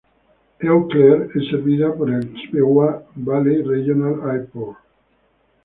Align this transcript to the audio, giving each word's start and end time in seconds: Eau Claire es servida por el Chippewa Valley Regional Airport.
Eau 0.65 0.87
Claire 0.87 1.29
es 1.35 1.45
servida 1.51 1.93
por 1.93 2.09
el 2.09 2.33
Chippewa 2.33 3.03
Valley 3.17 3.61
Regional 3.61 4.19
Airport. 4.31 4.79